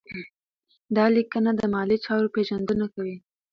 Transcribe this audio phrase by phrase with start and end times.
[0.95, 3.15] دا لیکنه د مالي چارو پیژندنه کوي.